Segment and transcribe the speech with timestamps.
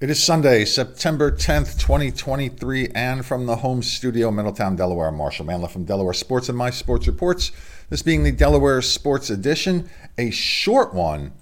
[0.00, 5.72] It is Sunday, September 10th, 2023, and from the home studio, Middletown, Delaware, Marshall Manlove
[5.72, 7.50] from Delaware Sports and My Sports Reports.
[7.90, 11.32] This being the Delaware Sports Edition, a short one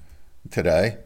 [0.50, 0.96] today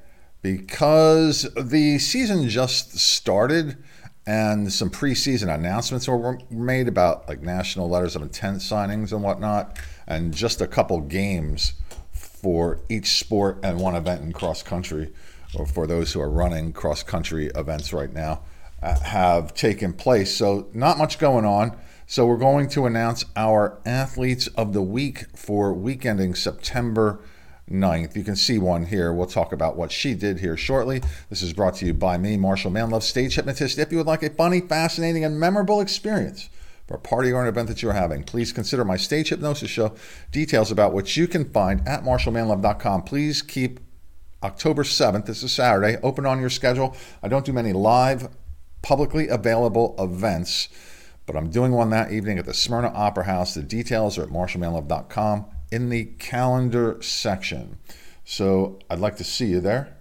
[0.42, 3.78] because the season just started
[4.24, 9.76] and some preseason announcements were made about like national letters of intent signings and whatnot,
[10.06, 11.72] and just a couple games
[12.12, 15.12] for each sport and one event in cross country
[15.54, 18.42] or for those who are running cross country events right now,
[18.82, 20.34] uh, have taken place.
[20.34, 21.76] So, not much going on.
[22.06, 27.20] So, we're going to announce our athletes of the week for week ending September
[27.70, 28.16] 9th.
[28.16, 29.12] You can see one here.
[29.12, 31.02] We'll talk about what she did here shortly.
[31.28, 33.78] This is brought to you by me, Marshall Manlove, stage hypnotist.
[33.78, 36.48] If you would like a funny, fascinating, and memorable experience,
[36.86, 39.94] for a party or an event that you're having, please consider my stage hypnosis show.
[40.32, 43.02] Details about which you can find at marshallmanlove.com.
[43.02, 43.78] Please keep
[44.42, 46.96] October 7th, this is Saturday, open on your schedule.
[47.22, 48.28] I don't do many live,
[48.80, 50.68] publicly available events,
[51.26, 53.52] but I'm doing one that evening at the Smyrna Opera House.
[53.52, 57.78] The details are at marshallmanlove.com in the calendar section.
[58.24, 59.98] So I'd like to see you there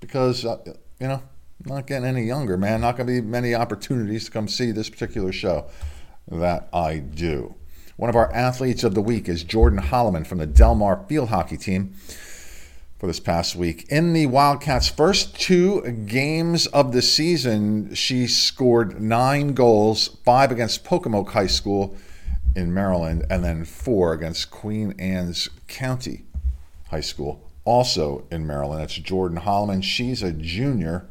[0.00, 0.58] because, uh,
[0.98, 1.22] you know,
[1.64, 2.80] I'm not getting any younger, man.
[2.80, 5.66] Not going to be many opportunities to come see this particular show
[6.28, 7.56] that I do.
[7.96, 11.56] One of our athletes of the week is Jordan Holloman from the Delmar field hockey
[11.58, 11.94] team
[12.98, 13.86] for this past week.
[13.88, 20.84] In the Wildcats' first two games of the season, she scored nine goals, five against
[20.84, 21.96] Pocomoke High School
[22.54, 26.24] in Maryland, and then four against Queen Anne's County
[26.88, 28.80] High School, also in Maryland.
[28.80, 29.82] That's Jordan Holloman.
[29.82, 31.06] She's a junior.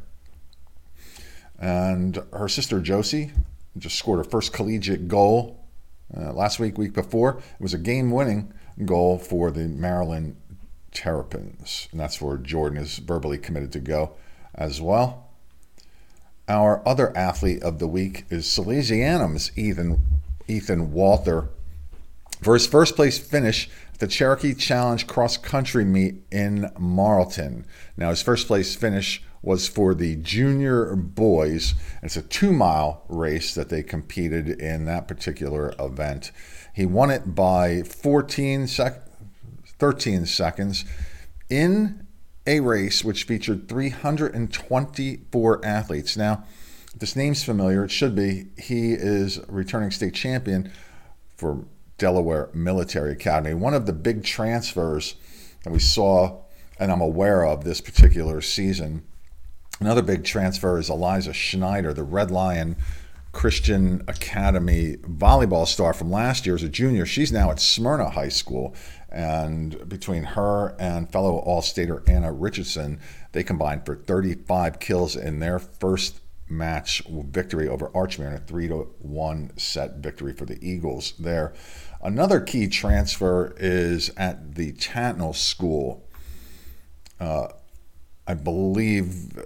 [1.58, 3.30] And her sister Josie
[3.78, 5.64] just scored her first collegiate goal
[6.16, 7.38] uh, last week, week before.
[7.38, 8.52] It was a game winning
[8.84, 10.36] goal for the Maryland
[10.96, 11.88] Terrapins.
[11.92, 14.12] And that's where Jordan is verbally committed to go
[14.54, 15.28] as well.
[16.48, 20.02] Our other athlete of the week is Salesianum's Ethan,
[20.48, 21.48] Ethan Walter
[22.42, 27.64] for his first place finish at the Cherokee Challenge cross country meet in Marlton.
[27.96, 31.74] Now, his first place finish was for the junior boys.
[32.02, 36.30] It's a two mile race that they competed in that particular event.
[36.74, 39.05] He won it by 14 seconds
[39.78, 40.84] 13 seconds
[41.48, 42.06] in
[42.46, 46.16] a race which featured 324 athletes.
[46.16, 46.44] Now,
[46.98, 48.46] this name's familiar, it should be.
[48.56, 50.70] He is returning state champion
[51.36, 51.64] for
[51.98, 53.54] Delaware Military Academy.
[53.54, 55.16] One of the big transfers
[55.64, 56.42] that we saw
[56.78, 59.04] and I'm aware of this particular season.
[59.80, 62.76] Another big transfer is Eliza Schneider, the Red Lion
[63.36, 67.04] Christian Academy volleyball star from last year as a junior.
[67.04, 68.74] She's now at Smyrna High School
[69.10, 72.98] and between her and fellow All-Stater Anna Richardson,
[73.32, 78.68] they combined for 35 kills in their first match victory over Archmere in a three
[78.68, 81.12] to one set victory for the Eagles.
[81.18, 81.52] There,
[82.02, 86.08] another key transfer is at the Tatnall School.
[87.20, 87.48] Uh,
[88.26, 89.38] I believe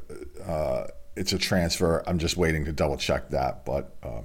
[0.47, 0.85] uh,
[1.17, 2.03] it's a transfer.
[2.07, 4.23] I'm just waiting to double check that, but uh,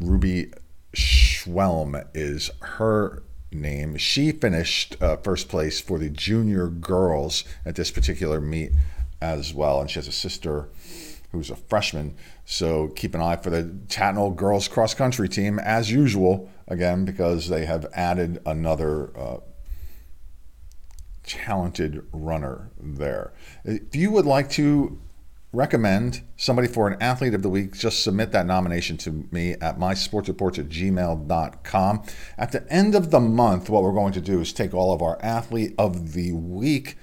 [0.00, 0.52] Ruby
[0.94, 3.96] Schwelm is her name.
[3.96, 8.72] She finished uh, first place for the junior girls at this particular meet
[9.20, 9.80] as well.
[9.80, 10.68] And she has a sister
[11.32, 12.16] who's a freshman.
[12.44, 17.48] So keep an eye for the Tatnall girls cross country team as usual, again, because
[17.48, 19.16] they have added another.
[19.16, 19.38] Uh,
[21.26, 23.32] talented runner there.
[23.64, 24.98] If you would like to
[25.56, 29.78] recommend somebody for an athlete of the week, just submit that nomination to me at
[29.78, 32.02] mysportsreports at gmail.com.
[32.36, 35.00] At the end of the month, what we're going to do is take all of
[35.00, 36.96] our athlete of the week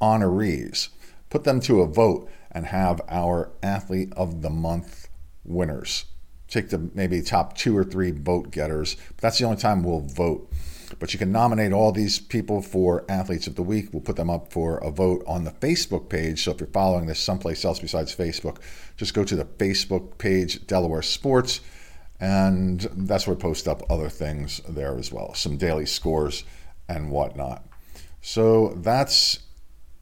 [0.00, 0.90] honorees,
[1.30, 5.08] put them to a vote, and have our athlete of the month
[5.42, 6.04] winners.
[6.48, 8.96] Take the maybe top two or three vote getters.
[9.18, 10.50] That's the only time we'll vote.
[10.98, 13.88] But you can nominate all these people for Athletes of the Week.
[13.92, 16.44] We'll put them up for a vote on the Facebook page.
[16.44, 18.58] So if you're following this someplace else besides Facebook,
[18.96, 21.60] just go to the Facebook page, Delaware Sports,
[22.20, 26.44] and that's where we post up other things there as well, some daily scores
[26.88, 27.66] and whatnot.
[28.22, 29.40] So that's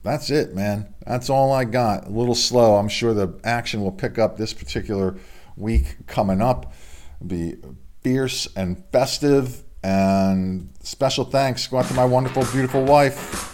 [0.02, 0.94] that's it, man.
[1.06, 2.06] That's all I got.
[2.06, 2.76] A little slow.
[2.76, 5.16] I'm sure the action will pick up this particular
[5.56, 6.72] week coming up.
[7.26, 7.56] Be
[8.02, 13.52] fierce and festive and special thanks go out to my wonderful, beautiful wife,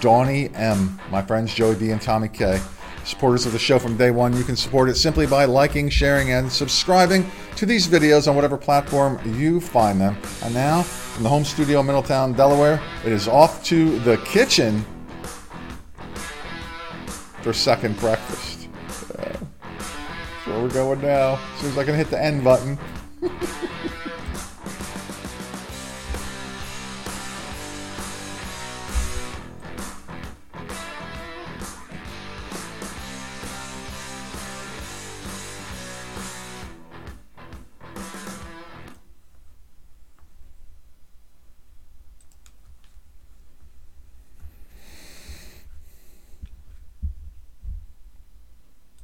[0.00, 2.60] Dawnie M., my friends Joey D and Tommy K.
[3.04, 6.32] Supporters of the show from day one, you can support it simply by liking, sharing,
[6.32, 10.16] and subscribing to these videos on whatever platform you find them.
[10.42, 14.84] And now, from the home studio, Middletown, Delaware, it is off to the kitchen
[17.42, 18.59] for second breakfast.
[20.60, 21.40] We're going now.
[21.54, 22.78] As soon as I can hit the end button.